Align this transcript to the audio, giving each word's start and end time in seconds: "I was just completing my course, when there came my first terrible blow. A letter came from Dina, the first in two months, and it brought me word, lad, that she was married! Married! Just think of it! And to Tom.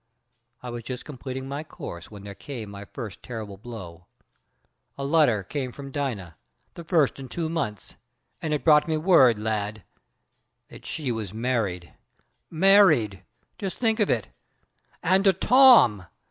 "I 0.63 0.71
was 0.71 0.81
just 0.83 1.05
completing 1.05 1.47
my 1.47 1.63
course, 1.63 2.09
when 2.09 2.23
there 2.23 2.33
came 2.33 2.71
my 2.71 2.85
first 2.85 3.21
terrible 3.21 3.55
blow. 3.57 4.07
A 4.97 5.05
letter 5.05 5.43
came 5.43 5.71
from 5.71 5.91
Dina, 5.91 6.37
the 6.73 6.83
first 6.83 7.19
in 7.19 7.29
two 7.29 7.49
months, 7.49 7.97
and 8.41 8.51
it 8.51 8.63
brought 8.63 8.87
me 8.87 8.97
word, 8.97 9.37
lad, 9.37 9.83
that 10.69 10.87
she 10.87 11.11
was 11.11 11.35
married! 11.35 11.93
Married! 12.49 13.21
Just 13.59 13.77
think 13.77 13.99
of 13.99 14.09
it! 14.09 14.29
And 15.03 15.23
to 15.25 15.33
Tom. 15.33 16.07